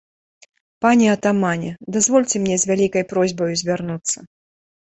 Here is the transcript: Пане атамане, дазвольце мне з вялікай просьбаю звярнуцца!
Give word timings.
Пане 0.85 1.05
атамане, 1.15 1.69
дазвольце 1.97 2.35
мне 2.47 2.55
з 2.65 2.73
вялікай 2.73 3.07
просьбаю 3.15 3.53
звярнуцца! 3.65 4.17